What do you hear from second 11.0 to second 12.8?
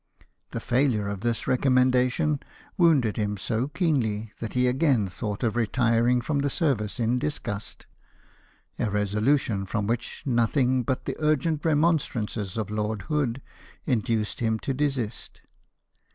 the urgent remon strances of